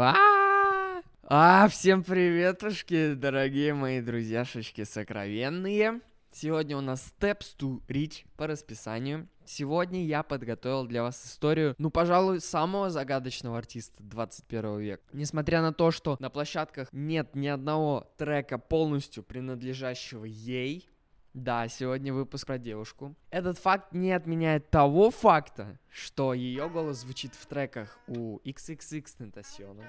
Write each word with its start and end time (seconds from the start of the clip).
А, 0.00 1.02
а, 1.24 1.66
всем 1.66 2.04
приветушки, 2.04 3.14
дорогие 3.14 3.74
мои 3.74 4.00
друзьяшечки 4.00 4.84
сокровенные. 4.84 6.02
Сегодня 6.30 6.76
у 6.76 6.80
нас 6.80 7.12
Steps 7.18 7.56
to 7.58 7.82
Reach 7.88 8.24
по 8.36 8.46
расписанию. 8.46 9.26
Сегодня 9.44 10.04
я 10.04 10.22
подготовил 10.22 10.86
для 10.86 11.02
вас 11.02 11.26
историю, 11.26 11.74
ну, 11.78 11.90
пожалуй, 11.90 12.40
самого 12.40 12.90
загадочного 12.90 13.58
артиста 13.58 14.00
21 14.04 14.78
века. 14.78 15.02
Несмотря 15.12 15.62
на 15.62 15.72
то, 15.72 15.90
что 15.90 16.16
на 16.20 16.30
площадках 16.30 16.90
нет 16.92 17.34
ни 17.34 17.48
одного 17.48 18.08
трека 18.18 18.58
полностью 18.58 19.24
принадлежащего 19.24 20.24
ей, 20.26 20.88
да, 21.34 21.68
сегодня 21.68 22.12
выпуск 22.12 22.46
про 22.46 22.58
девушку. 22.58 23.14
Этот 23.30 23.58
факт 23.58 23.92
не 23.92 24.12
отменяет 24.12 24.70
того 24.70 25.10
факта, 25.10 25.78
что 25.90 26.34
ее 26.34 26.68
голос 26.68 26.98
звучит 26.98 27.34
в 27.34 27.46
треках 27.46 27.98
у 28.06 28.38
XXX 28.38 29.04
Tentacion, 29.18 29.82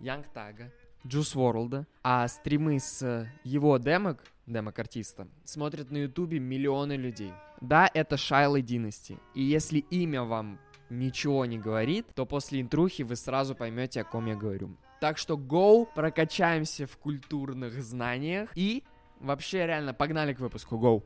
Young 0.00 0.24
Tag, 0.34 0.70
Juice 1.04 1.36
WRLD, 1.36 1.86
а 2.02 2.26
стримы 2.28 2.80
с 2.80 3.30
его 3.44 3.78
демок, 3.78 4.24
демок 4.46 4.78
артиста, 4.78 5.28
смотрят 5.44 5.90
на 5.90 5.98
ютубе 5.98 6.38
миллионы 6.38 6.94
людей. 6.94 7.32
Да, 7.60 7.90
это 7.92 8.16
Шайла 8.16 8.60
Династи, 8.60 9.18
и 9.34 9.42
если 9.42 9.78
имя 9.78 10.22
вам 10.22 10.58
ничего 10.90 11.44
не 11.44 11.58
говорит, 11.58 12.06
то 12.14 12.24
после 12.26 12.60
интрухи 12.60 13.02
вы 13.02 13.16
сразу 13.16 13.54
поймете, 13.54 14.00
о 14.00 14.04
ком 14.04 14.26
я 14.26 14.36
говорю. 14.36 14.76
Так 15.00 15.18
что 15.18 15.34
go, 15.34 15.86
прокачаемся 15.94 16.86
в 16.86 16.96
культурных 16.96 17.80
знаниях 17.82 18.50
и 18.56 18.82
Вообще, 19.20 19.66
реально, 19.66 19.94
погнали 19.94 20.32
к 20.32 20.40
выпуску. 20.40 20.76
Go. 20.76 21.02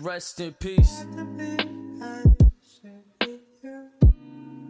Rest 0.00 0.40
in 0.40 0.54
peace. 0.58 2.47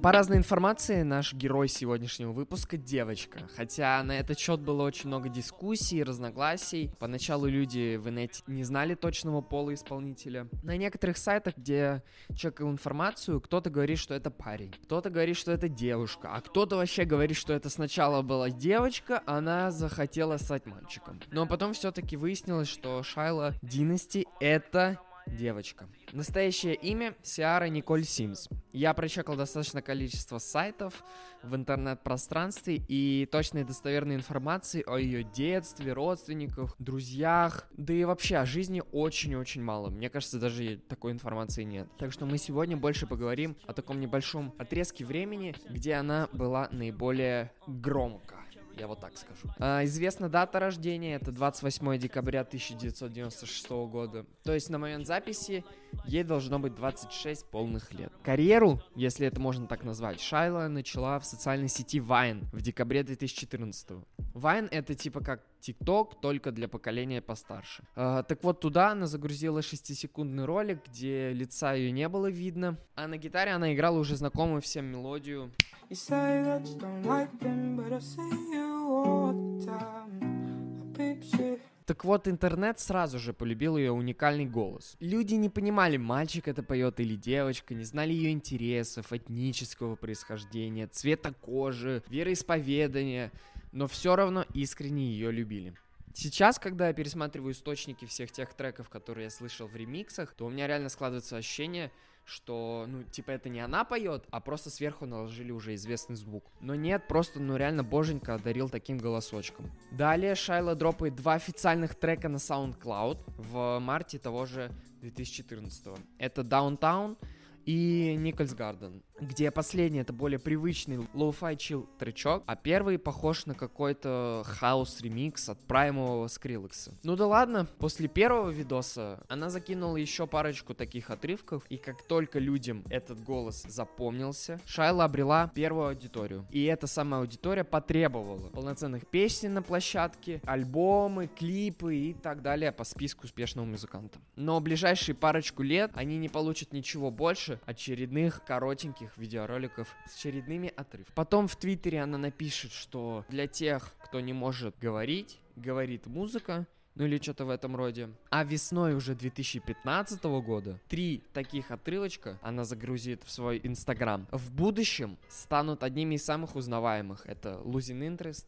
По 0.02 0.12
разной 0.12 0.38
информации, 0.38 1.02
наш 1.02 1.34
герой 1.34 1.66
сегодняшнего 1.66 2.30
выпуска— 2.30 2.76
девочка. 2.78 3.40
Хотя 3.56 4.00
на 4.04 4.12
этот 4.12 4.38
счет 4.38 4.60
было 4.60 4.84
очень 4.84 5.08
много 5.08 5.28
дискуссий, 5.28 6.04
разногласий. 6.04 6.92
Поначалу 7.00 7.46
люди 7.46 7.96
в 7.96 8.08
инете 8.08 8.44
не 8.46 8.62
знали 8.62 8.94
точного 8.94 9.40
пола 9.40 9.74
исполнителя. 9.74 10.46
На 10.62 10.76
некоторых 10.76 11.18
сайтах, 11.18 11.56
где 11.56 12.04
чекал 12.36 12.70
информацию, 12.70 13.40
кто-то 13.40 13.70
говорит, 13.70 13.98
что 13.98 14.14
это 14.14 14.30
парень, 14.30 14.72
кто-то 14.84 15.10
говорит, 15.10 15.36
что 15.36 15.50
это 15.50 15.68
девушка, 15.68 16.30
а 16.32 16.40
кто-то 16.42 16.76
вообще 16.76 17.04
говорит, 17.04 17.36
что 17.36 17.52
это 17.52 17.68
сначала 17.68 18.22
была 18.22 18.50
девочка, 18.50 19.24
она 19.26 19.72
захотела 19.72 20.36
стать 20.36 20.64
мальчиком. 20.66 21.20
Но 21.32 21.44
потом 21.44 21.72
все-таки 21.72 22.16
выяснилось, 22.16 22.68
что 22.68 23.02
Шайла 23.02 23.54
Династи— 23.62 24.28
это 24.40 25.00
девочка. 25.28 25.88
Настоящее 26.12 26.74
имя 26.74 27.14
Сиара 27.22 27.66
Николь 27.66 28.04
Симс. 28.04 28.48
Я 28.72 28.94
прочекал 28.94 29.36
достаточно 29.36 29.82
количество 29.82 30.38
сайтов 30.38 31.02
в 31.42 31.54
интернет-пространстве 31.54 32.82
и 32.88 33.28
точной 33.30 33.64
достоверной 33.64 34.16
информации 34.16 34.82
о 34.86 34.98
ее 34.98 35.22
детстве, 35.22 35.92
родственниках, 35.92 36.74
друзьях, 36.78 37.68
да 37.76 37.92
и 37.94 38.04
вообще 38.04 38.36
о 38.36 38.46
жизни 38.46 38.82
очень-очень 38.92 39.62
мало. 39.62 39.90
Мне 39.90 40.10
кажется, 40.10 40.38
даже 40.38 40.80
такой 40.88 41.12
информации 41.12 41.64
нет. 41.64 41.88
Так 41.98 42.12
что 42.12 42.26
мы 42.26 42.38
сегодня 42.38 42.76
больше 42.76 43.06
поговорим 43.06 43.56
о 43.66 43.72
таком 43.72 44.00
небольшом 44.00 44.54
отрезке 44.58 45.04
времени, 45.04 45.54
где 45.68 45.94
она 45.94 46.28
была 46.32 46.68
наиболее 46.72 47.52
громко 47.66 48.38
я 48.78 48.86
вот 48.86 49.00
так 49.00 49.16
скажу. 49.16 49.48
А, 49.58 49.84
известна 49.84 50.28
дата 50.28 50.58
рождения, 50.60 51.14
это 51.16 51.32
28 51.32 51.98
декабря 51.98 52.40
1996 52.40 53.70
года. 53.70 54.26
То 54.44 54.54
есть 54.54 54.70
на 54.70 54.78
момент 54.78 55.06
записи 55.06 55.64
ей 56.06 56.22
должно 56.22 56.58
быть 56.58 56.74
26 56.74 57.46
полных 57.46 57.92
лет. 57.92 58.12
Карьеру, 58.22 58.80
если 58.94 59.26
это 59.26 59.40
можно 59.40 59.66
так 59.66 59.84
назвать, 59.84 60.20
Шайла 60.20 60.68
начала 60.68 61.18
в 61.18 61.24
социальной 61.24 61.68
сети 61.68 61.98
Vine 61.98 62.44
в 62.52 62.60
декабре 62.60 63.02
2014. 63.02 63.90
Vine 64.34 64.68
это 64.70 64.94
типа 64.94 65.20
как 65.20 65.42
TikTok, 65.60 66.20
только 66.20 66.52
для 66.52 66.68
поколения 66.68 67.20
постарше. 67.20 67.82
А, 67.96 68.22
так 68.22 68.42
вот, 68.44 68.60
туда 68.60 68.92
она 68.92 69.06
загрузила 69.06 69.60
6-секундный 69.60 70.44
ролик, 70.44 70.86
где 70.86 71.32
лица 71.32 71.74
ее 71.74 71.90
не 71.90 72.08
было 72.08 72.30
видно, 72.30 72.78
а 72.94 73.08
на 73.08 73.16
гитаре 73.16 73.52
она 73.52 73.74
играла 73.74 73.98
уже 73.98 74.16
знакомую 74.16 74.60
всем 74.60 74.86
мелодию. 74.86 75.52
You 75.90 75.96
say 75.96 76.42
that 76.42 76.66
you 76.66 76.78
don't 76.78 77.02
like 77.06 77.32
them, 77.40 77.76
but 77.76 77.94
I 77.94 78.00
see 78.00 78.20
you 78.52 78.88
all 78.90 79.32
the 79.32 79.64
time. 79.64 80.92
Peep 80.92 81.22
shit. 81.22 81.60
Так 81.86 82.04
вот, 82.04 82.28
интернет 82.28 82.78
сразу 82.78 83.18
же 83.18 83.32
полюбил 83.32 83.78
ее 83.78 83.92
уникальный 83.92 84.44
голос. 84.44 84.98
Люди 85.00 85.36
не 85.36 85.48
понимали, 85.48 85.96
мальчик 85.96 86.46
это 86.46 86.62
поет 86.62 87.00
или 87.00 87.16
девочка, 87.16 87.74
не 87.74 87.84
знали 87.84 88.12
ее 88.12 88.32
интересов, 88.32 89.14
этнического 89.14 89.96
происхождения, 89.96 90.88
цвета 90.88 91.32
кожи, 91.32 92.02
вероисповедания, 92.08 93.32
но 93.72 93.86
все 93.86 94.14
равно 94.14 94.44
искренне 94.52 95.10
ее 95.10 95.32
любили. 95.32 95.72
Сейчас, 96.12 96.58
когда 96.58 96.88
я 96.88 96.92
пересматриваю 96.92 97.54
источники 97.54 98.04
всех 98.04 98.30
тех 98.30 98.52
треков, 98.52 98.90
которые 98.90 99.24
я 99.24 99.30
слышал 99.30 99.66
в 99.66 99.74
ремиксах, 99.74 100.34
то 100.34 100.44
у 100.44 100.50
меня 100.50 100.66
реально 100.66 100.90
складывается 100.90 101.38
ощущение, 101.38 101.90
что, 102.28 102.84
ну, 102.86 103.02
типа, 103.04 103.30
это 103.30 103.48
не 103.48 103.60
она 103.60 103.84
поет, 103.84 104.26
а 104.30 104.40
просто 104.40 104.70
сверху 104.70 105.06
наложили 105.06 105.50
уже 105.50 105.74
известный 105.74 106.16
звук. 106.16 106.44
Но 106.60 106.74
нет, 106.74 107.08
просто, 107.08 107.40
ну, 107.40 107.56
реально 107.56 107.84
боженька 107.84 108.34
одарил 108.34 108.68
таким 108.68 108.98
голосочком. 108.98 109.70
Далее 109.90 110.34
Шайла 110.34 110.74
дропает 110.74 111.16
два 111.16 111.34
официальных 111.34 111.94
трека 111.94 112.28
на 112.28 112.36
SoundCloud 112.36 113.18
в 113.38 113.78
марте 113.78 114.18
того 114.18 114.44
же 114.44 114.70
2014 115.00 115.86
-го. 115.86 115.98
Это 116.18 116.42
Downtown 116.42 117.16
и 117.64 118.14
Nichols 118.16 118.54
Garden, 118.54 119.02
где 119.20 119.50
последний 119.50 120.00
это 120.00 120.12
более 120.12 120.38
привычный 120.38 121.06
лоу-фай 121.14 121.56
chill 121.56 121.88
тречок, 121.98 122.42
а 122.46 122.56
первый 122.56 122.98
похож 122.98 123.46
на 123.46 123.54
какой-то 123.54 124.42
хаос 124.46 125.00
ремикс 125.00 125.48
от 125.48 125.58
праймового 125.66 126.28
Скриллекса. 126.28 126.94
Ну 127.02 127.16
да 127.16 127.26
ладно, 127.26 127.66
после 127.78 128.08
первого 128.08 128.50
видоса 128.50 129.20
она 129.28 129.50
закинула 129.50 129.96
еще 129.96 130.26
парочку 130.26 130.74
таких 130.74 131.10
отрывков, 131.10 131.64
и 131.68 131.76
как 131.76 132.02
только 132.02 132.38
людям 132.38 132.84
этот 132.90 133.22
голос 133.22 133.64
запомнился, 133.68 134.60
Shiloh 134.66 135.04
обрела 135.04 135.50
первую 135.54 135.88
аудиторию. 135.88 136.46
И 136.50 136.64
эта 136.64 136.86
самая 136.86 137.20
аудитория 137.20 137.64
потребовала 137.64 138.48
полноценных 138.48 139.06
песен 139.06 139.54
на 139.54 139.62
площадке, 139.62 140.40
альбомы, 140.44 141.28
клипы 141.28 141.96
и 141.96 142.14
так 142.14 142.42
далее 142.42 142.72
по 142.72 142.84
списку 142.84 143.24
успешного 143.24 143.66
музыканта. 143.66 144.18
Но 144.36 144.60
ближайшие 144.60 145.14
парочку 145.14 145.62
лет 145.62 145.90
они 145.94 146.18
не 146.18 146.28
получат 146.28 146.72
ничего 146.72 147.10
больше, 147.10 147.60
очередных 147.66 148.44
коротеньких 148.44 149.07
видеороликов 149.16 149.88
с 150.06 150.16
очередными 150.16 150.72
отрывками. 150.76 151.14
Потом 151.14 151.48
в 151.48 151.56
Твиттере 151.56 152.02
она 152.02 152.18
напишет, 152.18 152.72
что 152.72 153.24
для 153.28 153.46
тех, 153.46 153.94
кто 154.04 154.20
не 154.20 154.32
может 154.32 154.78
говорить, 154.78 155.38
говорит 155.56 156.06
музыка, 156.06 156.66
ну 156.98 157.04
или 157.04 157.18
что-то 157.18 157.44
в 157.44 157.50
этом 157.50 157.76
роде. 157.76 158.10
А 158.30 158.44
весной 158.44 158.94
уже 158.94 159.14
2015 159.14 160.24
года 160.24 160.80
три 160.88 161.22
таких 161.32 161.70
отрывочка 161.70 162.38
она 162.42 162.64
загрузит 162.64 163.22
в 163.24 163.30
свой 163.30 163.60
инстаграм. 163.62 164.26
В 164.32 164.50
будущем 164.52 165.16
станут 165.28 165.84
одними 165.84 166.16
из 166.16 166.24
самых 166.24 166.56
узнаваемых. 166.56 167.24
Это 167.26 167.60
Losing 167.64 168.00
Interest. 168.00 168.44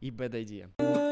И 0.00 0.10
Bad 0.10 0.32
Idea. 0.32 1.05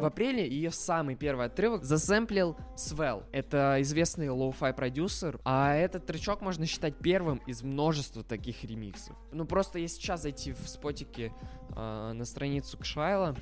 В 0.00 0.04
апреле 0.04 0.48
ее 0.48 0.70
самый 0.70 1.16
первый 1.16 1.46
отрывок 1.46 1.82
засэмплил 1.84 2.56
Swell. 2.76 3.24
Это 3.32 3.78
известный 3.80 4.28
лоу-фай 4.28 4.72
продюсер, 4.72 5.40
а 5.44 5.74
этот 5.74 6.06
тречок 6.06 6.40
можно 6.40 6.66
считать 6.66 6.96
первым 6.96 7.38
из 7.46 7.62
множества 7.62 8.22
таких 8.22 8.62
ремиксов. 8.62 9.16
Ну 9.32 9.44
просто 9.44 9.80
если 9.80 9.96
сейчас 10.00 10.22
зайти 10.22 10.52
в 10.52 10.68
спотике 10.68 11.32
э, 11.76 12.12
на 12.12 12.24
страницу 12.24 12.78
к 12.78 12.85
Shiloh, 12.85 13.36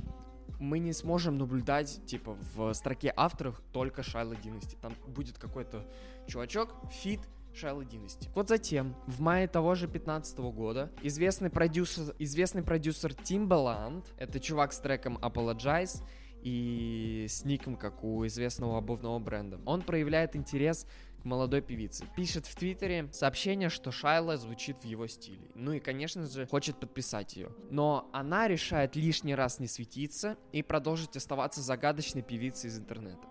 мы 0.58 0.78
не 0.78 0.92
сможем 0.92 1.36
наблюдать, 1.38 2.00
типа, 2.06 2.36
в 2.54 2.72
строке 2.72 3.12
авторов 3.14 3.60
только 3.72 4.02
Shiloh 4.02 4.34
Dynasty. 4.36 4.76
Там 4.80 4.94
будет 5.06 5.38
какой-то 5.38 5.84
чувачок, 6.26 6.74
feat, 6.90 7.20
Shiloh 7.56 7.84
Dynasty. 7.84 8.28
Вот 8.34 8.48
затем, 8.48 8.94
в 9.06 9.20
мае 9.20 9.48
того 9.48 9.74
же 9.74 9.88
15 9.88 10.38
года, 10.38 10.92
известный 11.02 11.50
продюсер, 11.50 12.14
известный 12.18 12.62
продюсер 12.62 13.12
Timbaland, 13.12 14.04
это 14.18 14.38
чувак 14.40 14.72
с 14.72 14.78
треком 14.78 15.18
Apologize, 15.18 16.02
и 16.46 17.26
с 17.28 17.44
ником, 17.44 17.76
как 17.76 18.04
у 18.04 18.24
известного 18.26 18.78
обувного 18.78 19.18
бренда. 19.18 19.58
Он 19.66 19.82
проявляет 19.82 20.36
интерес 20.36 20.86
к 21.20 21.24
молодой 21.24 21.60
певице. 21.60 22.04
Пишет 22.14 22.46
в 22.46 22.54
Твиттере 22.54 23.08
сообщение, 23.10 23.68
что 23.68 23.90
Шайла 23.90 24.36
звучит 24.36 24.78
в 24.78 24.84
его 24.84 25.08
стиле. 25.08 25.50
Ну 25.56 25.72
и, 25.72 25.80
конечно 25.80 26.24
же, 26.26 26.46
хочет 26.46 26.78
подписать 26.78 27.36
ее. 27.36 27.50
Но 27.70 28.08
она 28.12 28.46
решает 28.46 28.94
лишний 28.94 29.34
раз 29.34 29.58
не 29.58 29.66
светиться 29.66 30.36
и 30.52 30.62
продолжить 30.62 31.16
оставаться 31.16 31.62
загадочной 31.62 32.22
певицей 32.22 32.68
из 32.68 32.78
интернета. 32.78 33.26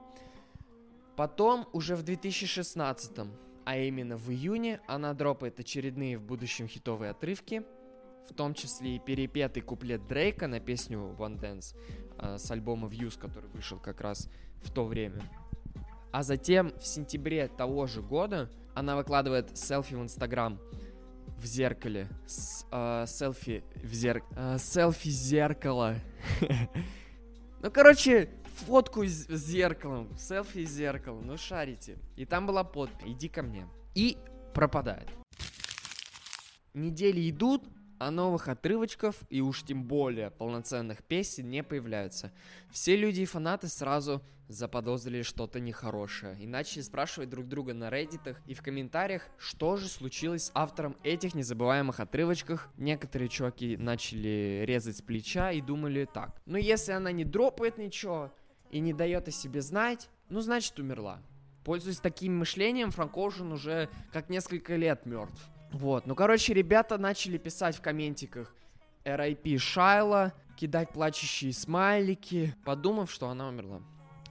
Потом, 1.15 1.69
уже 1.71 1.95
в 1.95 2.03
2016 2.03 3.17
А 3.65 3.77
именно 3.77 4.15
в 4.15 4.29
июне 4.29 4.79
она 4.87 5.13
дропает 5.13 5.59
очередные 5.59 6.17
в 6.19 6.21
будущем 6.21 6.67
хитовые 6.67 7.11
отрывки, 7.11 7.63
в 8.29 8.33
том 8.33 8.53
числе 8.53 8.95
и 8.95 8.99
перепетый 8.99 9.63
куплет 9.63 10.07
Дрейка 10.07 10.47
на 10.47 10.59
песню 10.59 11.15
One 11.17 11.39
Dance 11.39 11.75
э, 12.19 12.37
с 12.37 12.49
альбома 12.51 12.87
Views, 12.87 13.19
который 13.19 13.49
вышел 13.49 13.79
как 13.79 14.01
раз 14.01 14.29
в 14.61 14.71
то 14.71 14.85
время. 14.85 15.21
А 16.11 16.23
затем 16.23 16.73
в 16.79 16.85
сентябре 16.85 17.47
того 17.47 17.87
же 17.87 18.01
года 18.01 18.51
она 18.75 18.95
выкладывает 18.95 19.57
селфи 19.57 19.95
в 19.95 20.01
Инстаграм 20.01 20.59
в 21.37 21.45
зеркале. 21.45 22.07
С, 22.27 22.65
э, 22.71 23.05
селфи 23.07 23.63
в 23.83 23.93
зеркало. 23.93 24.55
Э, 24.55 24.57
селфи 24.59 25.09
зеркало. 25.09 25.95
Ну, 27.61 27.71
короче, 27.71 28.29
фотку 28.55 29.05
с 29.05 29.27
зеркалом. 29.29 30.17
Селфи 30.17 30.65
с 30.65 30.71
зеркалом. 30.71 31.27
Ну, 31.27 31.37
шарите. 31.37 31.97
И 32.15 32.25
там 32.25 32.47
была 32.47 32.63
подпись. 32.63 33.07
Иди 33.07 33.29
ко 33.29 33.43
мне. 33.43 33.67
И 33.93 34.17
пропадает. 34.53 35.09
Недели 36.73 37.29
идут, 37.29 37.63
а 37.99 38.11
новых 38.11 38.47
отрывочков 38.47 39.15
и 39.29 39.41
уж 39.41 39.63
тем 39.63 39.83
более 39.83 40.31
полноценных 40.31 41.03
песен 41.03 41.49
не 41.49 41.63
появляются. 41.63 42.31
Все 42.69 42.95
люди 42.95 43.21
и 43.21 43.25
фанаты 43.25 43.67
сразу 43.67 44.21
заподозрили 44.47 45.23
что-то 45.23 45.59
нехорошее 45.59 46.37
и 46.39 46.45
начали 46.45 46.81
спрашивать 46.81 47.29
друг 47.29 47.47
друга 47.47 47.73
на 47.73 47.89
реддитах 47.89 48.39
и 48.45 48.53
в 48.53 48.61
комментариях, 48.61 49.23
что 49.37 49.77
же 49.77 49.87
случилось 49.87 50.45
с 50.45 50.51
автором 50.53 50.95
этих 51.03 51.33
незабываемых 51.33 51.99
отрывочков. 51.99 52.69
Некоторые 52.77 53.29
чуваки 53.29 53.77
начали 53.77 54.63
резать 54.65 54.97
с 54.97 55.01
плеча 55.01 55.51
и 55.51 55.61
думали 55.61 56.07
так, 56.11 56.39
ну 56.45 56.57
если 56.57 56.91
она 56.91 57.11
не 57.11 57.23
дропает 57.25 57.77
ничего 57.77 58.31
и 58.69 58.79
не 58.79 58.93
дает 58.93 59.27
о 59.27 59.31
себе 59.31 59.61
знать, 59.61 60.09
ну 60.29 60.41
значит 60.41 60.79
умерла. 60.79 61.21
Пользуясь 61.63 61.99
таким 61.99 62.37
мышлением, 62.37 62.91
Франк 62.91 63.17
Оушен 63.17 63.51
уже 63.51 63.89
как 64.13 64.29
несколько 64.29 64.75
лет 64.75 65.05
мертв. 65.05 65.49
Вот, 65.71 66.05
ну, 66.05 66.15
короче, 66.15 66.53
ребята 66.53 66.97
начали 66.97 67.37
писать 67.37 67.75
в 67.75 67.81
комментиках 67.81 68.53
RIP 69.03 69.57
Шайла, 69.57 70.33
кидать 70.55 70.89
плачущие 70.91 71.53
смайлики, 71.53 72.55
подумав, 72.63 73.11
что 73.11 73.29
она 73.29 73.47
умерла. 73.47 73.81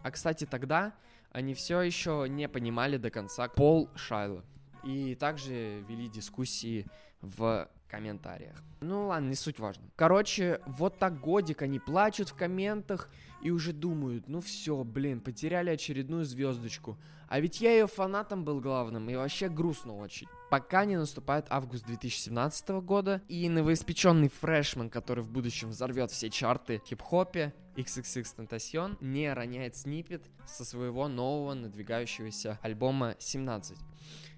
А, 0.03 0.11
кстати, 0.11 0.47
тогда 0.47 0.95
они 1.33 1.55
все 1.55 1.81
еще 1.81 2.27
не 2.29 2.49
понимали 2.49 2.97
до 2.97 3.11
конца 3.11 3.49
пол 3.49 3.91
Шайла. 3.95 4.45
И 4.85 5.15
также 5.17 5.81
вели 5.89 6.09
дискуссии 6.09 6.87
в 7.21 7.69
комментариях. 7.95 8.57
Ну 8.81 9.07
ладно, 9.07 9.29
не 9.29 9.35
суть 9.35 9.59
важно. 9.59 9.85
Короче, 9.97 10.61
вот 10.67 10.99
так 10.99 11.21
годик 11.21 11.63
они 11.63 11.79
плачут 11.79 12.29
в 12.29 12.35
комментах 12.35 13.09
и 13.43 13.51
уже 13.51 13.73
думают, 13.73 14.29
ну 14.29 14.41
все, 14.41 14.83
блин, 14.85 15.21
потеряли 15.21 15.71
очередную 15.71 16.25
звездочку. 16.25 16.99
А 17.29 17.41
ведь 17.41 17.61
я 17.61 17.73
ее 17.73 17.87
фанатом 17.87 18.45
был 18.45 18.61
главным, 18.61 19.09
и 19.09 19.17
вообще 19.17 19.49
грустно 19.49 19.97
очень. 19.97 20.29
Пока 20.51 20.85
не 20.85 20.97
наступает 20.97 21.47
август 21.49 21.87
2017 21.87 22.69
года, 22.83 23.23
и 23.29 23.49
новоиспеченный 23.49 24.29
фрешман, 24.29 24.91
который 24.91 25.25
в 25.25 25.31
будущем 25.31 25.71
взорвет 25.71 26.11
все 26.11 26.31
чарты 26.31 26.83
хип-хопе, 26.87 27.55
XXX 27.77 28.27
Tentacion, 28.37 28.97
не 29.01 29.33
роняет 29.33 29.77
снипет 29.77 30.23
со 30.47 30.65
своего 30.65 31.09
нового 31.09 31.55
надвигающегося 31.55 32.59
альбома 32.63 33.17
17. 33.19 33.79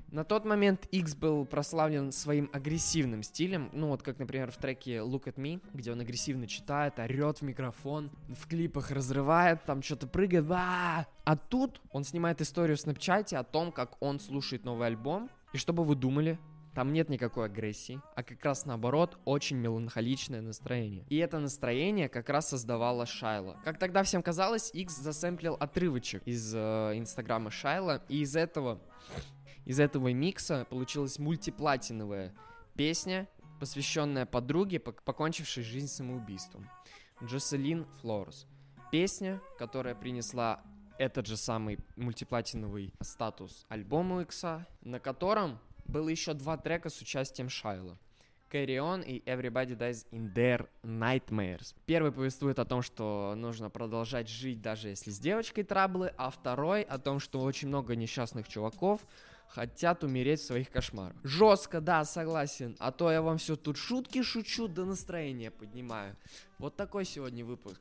На 0.08 0.24
тот 0.24 0.44
момент 0.44 0.86
X 0.92 1.14
был 1.16 1.44
прославлен 1.44 2.12
своим 2.12 2.48
агрессивным 2.52 3.22
стилем, 3.22 3.70
ну 3.72 3.88
вот 3.88 4.02
как, 4.02 4.18
например, 4.18 4.50
в 4.50 4.56
треке 4.56 4.98
Look 4.98 5.24
at 5.24 5.34
Me, 5.34 5.60
где 5.72 5.92
он 5.92 6.00
агрессивно 6.00 6.46
читает, 6.46 6.98
орет 6.98 7.38
в 7.38 7.42
микрофон, 7.42 8.10
в 8.28 8.46
клипах 8.46 8.90
разрывает, 8.92 9.64
там 9.64 9.82
что-то 9.82 10.06
прыгает, 10.06 10.46
а, 10.50 11.06
а 11.24 11.36
тут 11.36 11.80
он 11.90 12.04
снимает 12.04 12.40
историю 12.40 12.76
в 12.76 12.80
Снапчате 12.80 13.36
о 13.36 13.44
том, 13.44 13.72
как 13.72 14.00
он 14.00 14.20
слушает 14.20 14.64
новый 14.64 14.86
альбом, 14.86 15.28
и 15.52 15.58
что 15.58 15.72
бы 15.72 15.82
вы 15.82 15.96
думали, 15.96 16.38
там 16.76 16.92
нет 16.92 17.08
никакой 17.08 17.46
агрессии, 17.46 18.02
а 18.14 18.22
как 18.22 18.44
раз 18.44 18.66
наоборот, 18.66 19.18
очень 19.24 19.56
меланхоличное 19.56 20.42
настроение. 20.42 21.06
И 21.08 21.16
это 21.16 21.38
настроение 21.38 22.10
как 22.10 22.28
раз 22.28 22.50
создавала 22.50 23.06
Шайла. 23.06 23.58
Как 23.64 23.78
тогда 23.78 24.02
всем 24.02 24.22
казалось, 24.22 24.70
X 24.74 24.98
засэмплил 24.98 25.54
отрывочек 25.54 26.22
из 26.26 26.54
э, 26.54 26.92
инстаграма 26.94 27.50
Шайла, 27.50 28.02
и 28.10 28.20
из 28.20 28.36
этого 28.36 28.78
из 29.66 29.80
этого 29.80 30.12
микса 30.12 30.64
получилась 30.70 31.18
мультиплатиновая 31.18 32.32
песня, 32.76 33.28
посвященная 33.60 34.24
подруге, 34.24 34.78
покончившей 34.78 35.64
жизнь 35.64 35.88
самоубийством. 35.88 36.70
Джоселин 37.22 37.84
Флорес. 38.00 38.46
Песня, 38.92 39.42
которая 39.58 39.94
принесла 39.94 40.62
этот 40.98 41.26
же 41.26 41.36
самый 41.36 41.78
мультиплатиновый 41.96 42.94
статус 43.00 43.66
альбому 43.68 44.20
Икса, 44.20 44.66
на 44.82 45.00
котором 45.00 45.58
было 45.84 46.08
еще 46.08 46.32
два 46.32 46.56
трека 46.56 46.88
с 46.88 47.00
участием 47.00 47.48
Шайла. 47.48 47.98
Carry 48.50 48.76
On 48.76 49.04
и 49.04 49.22
Everybody 49.24 49.76
Dies 49.76 50.06
in 50.12 50.32
Their 50.32 50.68
Nightmares. 50.84 51.74
Первый 51.86 52.12
повествует 52.12 52.60
о 52.60 52.64
том, 52.64 52.82
что 52.82 53.34
нужно 53.36 53.70
продолжать 53.70 54.28
жить, 54.28 54.62
даже 54.62 54.88
если 54.88 55.10
с 55.10 55.18
девочкой 55.18 55.64
траблы, 55.64 56.12
а 56.16 56.30
второй 56.30 56.82
о 56.82 56.98
том, 56.98 57.18
что 57.18 57.40
очень 57.40 57.68
много 57.68 57.96
несчастных 57.96 58.48
чуваков 58.48 59.04
хотят 59.48 60.04
умереть 60.04 60.40
в 60.40 60.46
своих 60.46 60.70
кошмарах. 60.70 61.16
Жестко, 61.24 61.80
да, 61.80 62.04
согласен. 62.04 62.76
А 62.78 62.92
то 62.92 63.10
я 63.10 63.22
вам 63.22 63.38
все 63.38 63.56
тут 63.56 63.76
шутки 63.76 64.22
шучу, 64.22 64.68
да 64.68 64.84
настроение 64.84 65.50
поднимаю. 65.50 66.16
Вот 66.58 66.76
такой 66.76 67.04
сегодня 67.04 67.44
выпуск. 67.44 67.80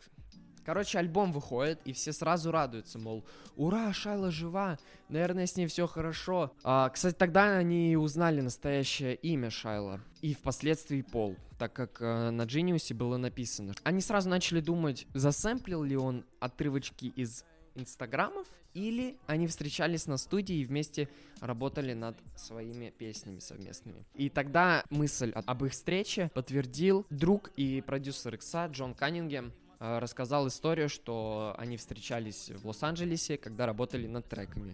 Короче, 0.66 0.98
альбом 0.98 1.32
выходит, 1.32 1.80
и 1.86 1.94
все 1.94 2.12
сразу 2.12 2.52
радуются, 2.52 2.98
мол, 2.98 3.24
ура, 3.56 3.94
Шайла 3.94 4.32
жива, 4.32 4.80
наверное, 5.10 5.46
с 5.46 5.56
ней 5.56 5.68
все 5.68 5.86
хорошо. 5.86 6.54
А, 6.64 6.90
кстати, 6.90 7.14
тогда 7.14 7.58
они 7.58 7.96
узнали 7.96 8.42
настоящее 8.42 9.14
имя 9.14 9.52
Шайла, 9.52 10.02
и 10.22 10.34
впоследствии 10.34 11.04
Пол, 11.04 11.36
так 11.60 11.74
как 11.74 12.02
э, 12.02 12.32
на 12.32 12.44
Genius 12.44 12.92
было 12.96 13.18
написано. 13.18 13.76
Они 13.84 14.02
сразу 14.02 14.28
начали 14.28 14.60
думать, 14.60 15.06
засэмплил 15.14 15.84
ли 15.84 15.98
он 15.98 16.26
отрывочки 16.40 17.06
из 17.06 17.46
инстаграмов, 17.76 18.48
или 18.74 19.18
они 19.28 19.48
встречались 19.48 20.08
на 20.08 20.18
студии 20.18 20.58
и 20.58 20.66
вместе 20.66 21.10
работали 21.40 21.94
над 21.94 22.18
своими 22.36 22.90
песнями 22.90 23.40
совместными. 23.40 24.06
И 24.14 24.30
тогда 24.30 24.84
мысль 24.90 25.32
об 25.32 25.66
их 25.66 25.72
встрече 25.72 26.32
подтвердил 26.34 27.06
друг 27.10 27.52
и 27.56 27.82
продюсер 27.82 28.36
Икса 28.36 28.68
Джон 28.68 28.94
Каннингем, 28.94 29.54
э, 29.80 30.00
рассказал 30.00 30.48
историю, 30.48 30.90
что 30.90 31.56
они 31.58 31.78
встречались 31.78 32.52
в 32.52 32.68
Лос-Анджелесе, 32.68 33.38
когда 33.38 33.66
работали 33.66 34.08
над 34.08 34.28
треками. 34.28 34.74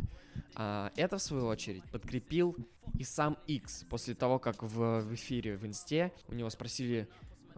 А 0.55 0.91
это, 0.95 1.17
в 1.17 1.21
свою 1.21 1.45
очередь, 1.45 1.83
подкрепил 1.91 2.55
и 2.97 3.03
сам 3.03 3.37
X. 3.47 3.85
После 3.89 4.15
того, 4.15 4.39
как 4.39 4.63
в, 4.63 5.01
в 5.01 5.13
эфире 5.13 5.57
в 5.57 5.65
Инсте 5.65 6.11
у 6.27 6.33
него 6.33 6.49
спросили, 6.49 7.07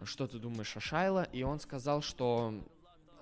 что 0.04 0.26
ты 0.26 0.38
думаешь 0.38 0.76
о 0.76 0.80
Шайла, 0.80 1.24
и 1.24 1.42
он 1.42 1.60
сказал, 1.60 2.02
что 2.02 2.54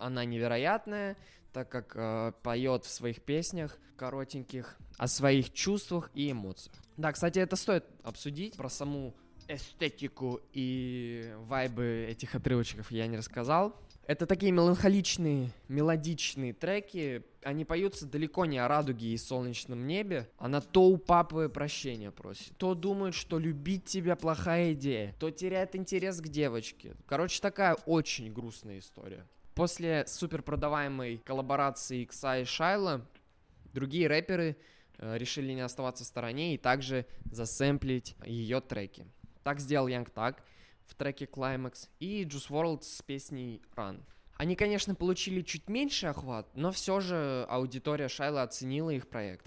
она 0.02 0.24
невероятная, 0.24 1.16
так 1.52 1.68
как 1.68 1.92
э, 1.94 2.32
поет 2.42 2.84
в 2.84 2.90
своих 2.90 3.22
песнях 3.22 3.78
коротеньких 3.96 4.76
о 4.98 5.06
своих 5.06 5.52
чувствах 5.52 6.10
и 6.14 6.30
эмоциях. 6.30 6.74
Да, 6.96 7.12
кстати, 7.12 7.38
это 7.38 7.56
стоит 7.56 7.84
обсудить. 8.02 8.56
Про 8.56 8.68
саму 8.68 9.14
эстетику 9.48 10.40
и 10.52 11.34
вайбы 11.38 12.06
этих 12.10 12.34
отрывочков 12.34 12.90
я 12.90 13.06
не 13.06 13.16
рассказал. 13.16 13.76
Это 14.04 14.26
такие 14.26 14.50
меланхоличные, 14.50 15.50
мелодичные 15.68 16.52
треки. 16.52 17.22
Они 17.44 17.64
поются 17.64 18.06
далеко 18.06 18.46
не 18.46 18.58
о 18.58 18.66
радуге 18.66 19.08
и 19.08 19.16
солнечном 19.16 19.86
небе. 19.86 20.28
Она 20.38 20.60
то 20.60 20.84
у 20.84 20.96
папы 20.96 21.48
прощения 21.48 22.10
просит, 22.10 22.56
то 22.56 22.74
думает, 22.74 23.14
что 23.14 23.38
любить 23.38 23.84
тебя 23.84 24.16
плохая 24.16 24.72
идея, 24.72 25.14
то 25.20 25.30
теряет 25.30 25.76
интерес 25.76 26.20
к 26.20 26.28
девочке. 26.28 26.96
Короче, 27.06 27.40
такая 27.40 27.74
очень 27.86 28.32
грустная 28.32 28.80
история. 28.80 29.26
После 29.54 30.06
супер 30.06 30.42
продаваемой 30.42 31.18
коллаборации 31.18 32.04
Икса 32.04 32.38
и 32.38 32.44
Шайла, 32.44 33.06
другие 33.74 34.06
рэперы 34.06 34.56
э, 34.96 35.18
решили 35.18 35.52
не 35.52 35.60
оставаться 35.60 36.04
в 36.04 36.06
стороне 36.06 36.54
и 36.54 36.58
также 36.58 37.06
засэмплить 37.30 38.16
ее 38.24 38.62
треки. 38.62 39.06
Так 39.42 39.60
сделал 39.60 39.88
Young 39.88 40.10
Tag 40.10 40.36
в 40.86 40.94
треке 40.94 41.26
Climax 41.26 41.90
и 42.00 42.24
Juice 42.24 42.48
WRLD 42.48 42.82
с 42.82 43.02
песней 43.02 43.60
Run. 43.76 44.02
Они, 44.38 44.56
конечно, 44.56 44.94
получили 44.94 45.42
чуть 45.42 45.68
меньше 45.68 46.06
охват, 46.06 46.48
но 46.54 46.72
все 46.72 47.00
же 47.00 47.46
аудитория 47.50 48.08
Шайла 48.08 48.42
оценила 48.42 48.88
их 48.88 49.08
проект. 49.08 49.46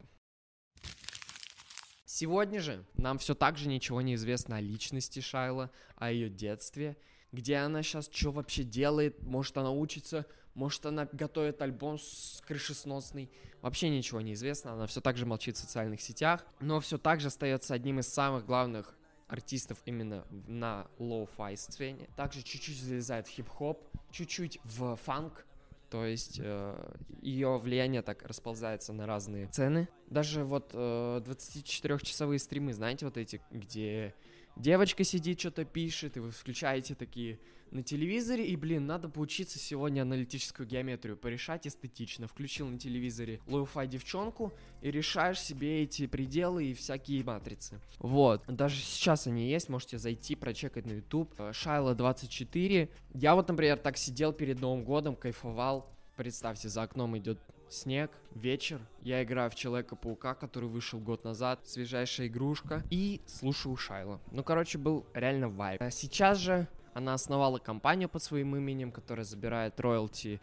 Сегодня 2.05 2.61
же 2.61 2.85
нам 2.93 3.17
все 3.17 3.33
так 3.33 3.57
же 3.57 3.67
ничего 3.67 4.01
не 4.01 4.13
известно 4.13 4.57
о 4.57 4.61
личности 4.61 5.19
Шайла, 5.19 5.71
о 5.95 6.11
ее 6.11 6.29
детстве– 6.29 6.95
где 7.35 7.57
она 7.57 7.83
сейчас 7.83 8.09
что 8.11 8.31
вообще 8.31 8.63
делает, 8.63 9.21
может 9.21 9.57
она 9.57 9.71
учится, 9.71 10.25
может 10.55 10.85
она 10.85 11.07
готовит 11.11 11.61
альбом 11.61 11.99
с 11.99 12.41
крышесносный. 12.47 13.29
Вообще 13.61 13.89
ничего 13.89 14.21
не 14.21 14.33
известно, 14.33 14.73
она 14.73 14.87
все 14.87 15.01
так 15.01 15.17
же 15.17 15.25
молчит 15.25 15.57
в 15.57 15.59
социальных 15.59 16.01
сетях, 16.01 16.45
но 16.59 16.79
все 16.79 16.97
так 16.97 17.19
же 17.19 17.27
остается 17.27 17.73
одним 17.73 17.99
из 17.99 18.07
самых 18.07 18.45
главных 18.45 18.95
артистов 19.27 19.81
именно 19.85 20.25
на 20.47 20.87
лоу-фай 20.99 21.57
сцене. 21.57 22.07
Также 22.15 22.43
чуть-чуть 22.43 22.79
залезает 22.79 23.27
в 23.27 23.31
хип-хоп, 23.31 23.83
чуть-чуть 24.11 24.59
в 24.63 24.95
фанк, 24.97 25.45
то 25.89 26.05
есть 26.05 26.39
э, 26.41 26.93
ее 27.21 27.57
влияние 27.57 28.01
так 28.01 28.23
расползается 28.23 28.93
на 28.93 29.05
разные 29.05 29.47
цены. 29.47 29.87
Даже 30.07 30.43
вот 30.43 30.71
э, 30.73 31.21
24-часовые 31.25 32.39
стримы, 32.39 32.73
знаете, 32.73 33.05
вот 33.05 33.17
эти, 33.17 33.41
где 33.49 34.13
девочка 34.55 35.03
сидит, 35.03 35.39
что-то 35.39 35.65
пишет, 35.65 36.17
и 36.17 36.19
вы 36.19 36.31
включаете 36.31 36.95
такие 36.95 37.39
на 37.71 37.83
телевизоре, 37.83 38.45
и, 38.45 38.55
блин, 38.55 38.85
надо 38.85 39.09
поучиться 39.09 39.59
сегодня 39.59 40.01
аналитическую 40.01 40.67
геометрию 40.67 41.17
порешать 41.17 41.67
эстетично. 41.67 42.27
Включил 42.27 42.67
на 42.67 42.79
телевизоре 42.79 43.41
лоу-фай 43.47 43.87
девчонку 43.87 44.53
и 44.81 44.91
решаешь 44.91 45.39
себе 45.39 45.83
эти 45.83 46.07
пределы 46.07 46.65
и 46.65 46.73
всякие 46.73 47.23
матрицы. 47.23 47.79
Вот. 47.99 48.43
Даже 48.47 48.77
сейчас 48.77 49.27
они 49.27 49.49
есть, 49.49 49.69
можете 49.69 49.97
зайти, 49.97 50.35
прочекать 50.35 50.85
на 50.85 50.93
YouTube. 50.93 51.33
Э, 51.37 51.51
Shiloh 51.53 51.95
24. 51.95 52.89
Я 53.13 53.35
вот, 53.35 53.47
например, 53.47 53.77
так 53.77 53.97
сидел 53.97 54.31
перед 54.31 54.59
Новым 54.59 54.83
годом, 54.83 55.15
кайфовал. 55.15 55.89
Представьте, 56.15 56.69
за 56.69 56.83
окном 56.83 57.17
идет 57.17 57.39
снег, 57.69 58.11
вечер. 58.33 58.81
Я 59.01 59.23
играю 59.23 59.49
в 59.49 59.55
Человека-паука, 59.55 60.35
который 60.35 60.69
вышел 60.69 60.99
год 60.99 61.23
назад, 61.23 61.59
свежайшая 61.65 62.27
игрушка, 62.27 62.83
и 62.89 63.21
слушаю 63.25 63.75
Shiloh. 63.75 64.19
Ну, 64.31 64.43
короче, 64.43 64.77
был 64.77 65.05
реально 65.13 65.49
вайб. 65.49 65.81
А 65.81 65.91
сейчас 65.91 66.37
же 66.37 66.67
она 66.93 67.13
основала 67.13 67.59
компанию 67.59 68.09
под 68.09 68.23
своим 68.23 68.55
именем, 68.55 68.91
которая 68.91 69.25
забирает 69.25 69.79
роялти 69.79 70.39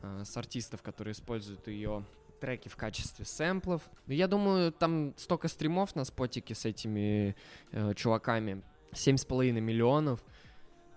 э, 0.00 0.22
с 0.24 0.36
артистов, 0.36 0.82
которые 0.82 1.12
используют 1.12 1.66
ее 1.68 2.04
треки 2.40 2.68
в 2.68 2.76
качестве 2.76 3.24
сэмплов. 3.24 3.82
Но 4.06 4.14
я 4.14 4.28
думаю, 4.28 4.72
там 4.72 5.14
столько 5.16 5.48
стримов 5.48 5.96
на 5.96 6.04
спотике 6.04 6.54
с 6.54 6.64
этими 6.64 7.34
э, 7.72 7.94
чуваками. 7.94 8.62
7,5 8.92 9.52
миллионов. 9.60 10.24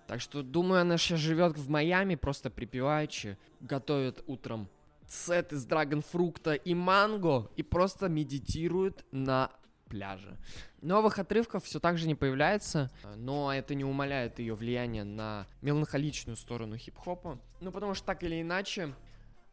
Так 0.06 0.20
что, 0.20 0.42
думаю, 0.42 0.80
она 0.80 0.96
сейчас 0.96 1.20
живет 1.20 1.56
в 1.56 1.68
Майами, 1.68 2.14
просто 2.14 2.50
припеваючи, 2.50 3.36
готовит 3.60 4.24
утром 4.26 4.68
сет 5.10 5.52
из 5.52 5.64
драгонфрукта 5.64 6.54
и 6.54 6.74
манго 6.74 7.50
и 7.56 7.62
просто 7.62 8.08
медитирует 8.08 9.04
на 9.10 9.50
пляже. 9.88 10.38
Новых 10.80 11.18
отрывков 11.18 11.64
все 11.64 11.80
так 11.80 11.98
же 11.98 12.06
не 12.06 12.14
появляется, 12.14 12.90
но 13.16 13.52
это 13.52 13.74
не 13.74 13.84
умаляет 13.84 14.38
ее 14.38 14.54
влияние 14.54 15.04
на 15.04 15.46
меланхоличную 15.62 16.36
сторону 16.36 16.76
хип-хопа. 16.76 17.40
Ну, 17.60 17.72
потому 17.72 17.94
что 17.94 18.06
так 18.06 18.22
или 18.22 18.40
иначе, 18.40 18.94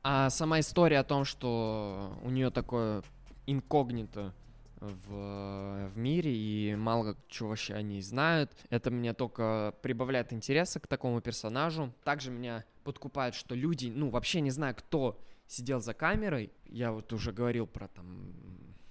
а 0.04 0.30
сама 0.30 0.60
история 0.60 1.00
о 1.00 1.04
том, 1.04 1.26
что 1.26 2.18
у 2.24 2.30
нее 2.30 2.52
такое 2.52 3.02
инкогнито 3.48 4.34
в, 4.80 5.90
в 5.92 5.98
мире, 5.98 6.32
и 6.36 6.76
мало 6.76 7.18
чего 7.28 7.50
вообще 7.50 7.74
они 7.74 8.00
знают. 8.02 8.52
Это 8.70 8.92
мне 8.92 9.14
только 9.14 9.74
прибавляет 9.82 10.34
интереса 10.34 10.80
к 10.80 10.88
такому 10.88 11.20
персонажу. 11.20 11.92
Также 12.04 12.30
меня 12.30 12.64
подкупает, 12.84 13.34
что 13.34 13.56
люди, 13.56 13.92
ну, 13.94 14.10
вообще 14.10 14.40
не 14.40 14.52
знаю, 14.52 14.76
кто 14.76 15.20
сидел 15.48 15.80
за 15.80 15.94
камерой. 15.94 16.52
Я 16.66 16.92
вот 16.92 17.12
уже 17.14 17.32
говорил 17.32 17.68
про 17.68 17.88
там 17.88 18.34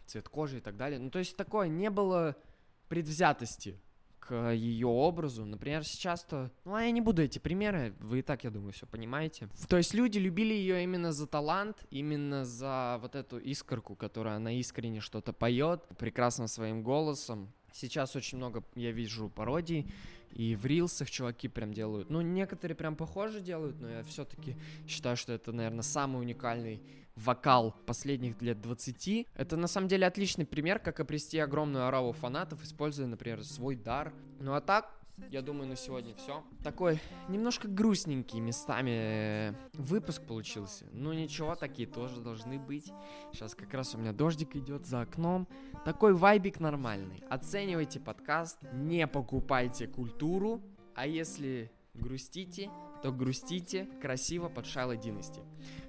цвет 0.07 0.29
кожи 0.29 0.59
и 0.59 0.61
так 0.61 0.77
далее. 0.77 0.99
Ну, 0.99 1.11
то 1.11 1.19
есть 1.19 1.37
такое 1.37 1.69
не 1.69 1.91
было 1.91 2.37
предвзятости 2.89 3.79
к 4.27 4.53
ее 4.53 4.89
образу. 4.89 5.45
Например, 5.45 5.85
сейчас-то... 5.85 6.51
Ну, 6.65 6.75
а 6.75 6.83
я 6.83 6.91
не 6.91 7.01
буду 7.01 7.23
эти 7.23 7.39
примеры, 7.39 7.95
вы 8.01 8.21
и 8.21 8.23
так, 8.23 8.45
я 8.45 8.51
думаю, 8.51 8.73
все 8.73 8.87
понимаете. 8.87 9.49
То 9.69 9.77
есть 9.77 9.95
люди 9.95 10.19
любили 10.19 10.53
ее 10.53 10.83
именно 10.83 11.13
за 11.13 11.27
талант, 11.27 11.85
именно 11.91 12.45
за 12.45 12.99
вот 13.01 13.15
эту 13.15 13.39
искорку, 13.39 13.95
которая 13.95 14.37
она 14.37 14.53
искренне 14.53 15.01
что-то 15.01 15.33
поет, 15.33 15.85
прекрасным 15.99 16.49
своим 16.49 16.83
голосом. 16.83 17.53
Сейчас 17.79 18.17
очень 18.17 18.39
много 18.39 18.65
я 18.75 18.91
вижу 18.91 19.29
пародий, 19.29 19.87
и 20.33 20.57
в 20.57 20.65
рилсах 20.65 21.11
чуваки 21.11 21.47
прям 21.47 21.75
делают. 21.75 22.09
Ну, 22.09 22.23
некоторые 22.23 22.75
прям 22.75 22.97
похоже 22.97 23.41
делают, 23.41 23.79
но 23.81 23.91
я 23.91 24.03
все-таки 24.03 24.57
считаю, 24.89 25.17
что 25.17 25.35
это, 25.35 25.53
наверное, 25.53 25.83
самый 25.83 26.23
уникальный 26.23 26.81
вокал 27.17 27.75
последних 27.87 28.41
лет 28.41 28.61
20. 28.61 29.29
Это 29.35 29.57
на 29.57 29.67
самом 29.67 29.89
деле 29.89 30.07
отличный 30.07 30.47
пример, 30.47 30.79
как 30.79 31.01
обрести 31.01 31.39
огромную 31.39 31.87
ораву 31.87 32.13
фанатов, 32.13 32.63
используя, 32.63 33.07
например, 33.07 33.45
свой 33.45 33.77
дар. 33.77 34.15
Ну 34.41 34.55
а 34.55 34.61
так, 34.61 34.96
я 35.31 35.43
думаю, 35.43 35.69
на 35.69 35.77
сегодня 35.77 36.15
все. 36.15 36.45
Такой 36.63 37.01
немножко 37.29 37.69
грустненький 37.69 38.41
местами 38.41 39.57
выпуск 39.75 40.23
получился. 40.23 40.87
Ну 40.93 41.13
ничего, 41.13 41.55
такие 41.55 41.89
тоже 41.89 42.21
должны 42.21 42.59
быть. 42.59 42.93
Сейчас 43.33 43.55
как 43.55 43.73
раз 43.75 43.95
у 43.95 43.99
меня 43.99 44.13
дождик 44.13 44.57
идет 44.57 44.87
за 44.87 45.01
окном. 45.01 45.49
Такой 45.85 46.15
вайбик 46.15 46.61
нормальный. 46.61 47.23
Оценивайте 47.31 47.99
подкаст, 48.01 48.59
не 48.73 49.07
покупайте 49.07 49.87
культуру. 49.87 50.61
А 50.95 51.07
если 51.07 51.71
грустите, 51.95 52.71
то 53.03 53.13
грустите 53.13 53.89
красиво 54.01 54.49
под 54.49 54.67
Шайло 54.67 54.97
Династи. 54.97 55.41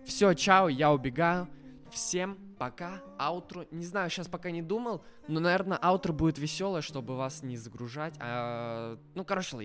Все, 0.06 0.34
чао, 0.34 0.70
я 0.70 0.92
убегаю. 0.92 1.48
Всем 1.92 2.38
пока, 2.58 3.02
аутро. 3.18 3.66
Не 3.72 3.86
знаю, 3.86 4.10
сейчас 4.10 4.28
пока 4.28 4.52
не 4.52 4.62
думал, 4.62 5.04
но, 5.28 5.40
наверное, 5.40 5.78
аутро 5.78 6.14
будет 6.14 6.38
веселое, 6.38 6.82
чтобы 6.82 7.16
вас 7.16 7.44
не 7.44 7.58
загружать. 7.58 8.16
А, 8.20 8.98
ну, 9.16 9.26
короче, 9.26 9.58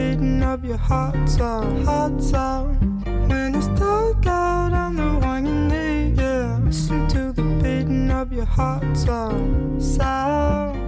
beating 0.00 0.42
of 0.42 0.64
your 0.64 0.76
heart 0.76 1.28
sound, 1.28 1.84
heart 1.84 2.22
sound 2.22 2.78
When 3.28 3.54
it's 3.54 3.68
dark 3.68 4.26
out, 4.26 4.72
I'm 4.72 4.96
the 4.96 5.26
one 5.26 5.46
you 5.46 5.54
need, 5.54 6.18
yeah 6.18 6.58
Listen 6.64 7.08
to 7.08 7.32
the 7.32 7.42
beating 7.62 8.10
of 8.10 8.32
your 8.32 8.46
heart 8.46 8.96
sound, 8.96 9.82
sound 9.82 10.79